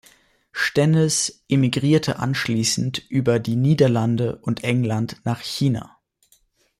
[0.51, 5.95] Stennes emigrierte anschließend über die Niederlande und England nach China.